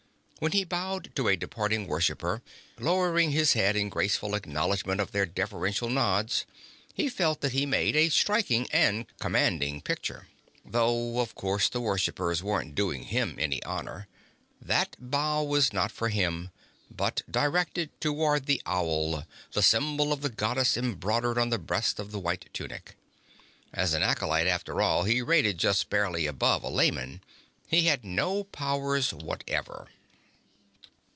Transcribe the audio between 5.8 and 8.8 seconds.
nods, he felt that he made a striking